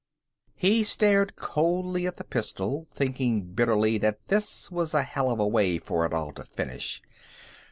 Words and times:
He 0.55 0.83
stared 0.83 1.35
coldly 1.35 2.07
at 2.07 2.17
the 2.17 2.23
pistol, 2.23 2.87
thinking 2.91 3.53
bitterly 3.53 3.99
that 3.99 4.29
this 4.29 4.71
was 4.71 4.95
a 4.95 5.03
hell 5.03 5.29
of 5.29 5.39
a 5.39 5.47
way 5.47 5.77
for 5.77 6.07
it 6.07 6.11
all 6.13 6.31
to 6.31 6.43
finish. 6.43 7.03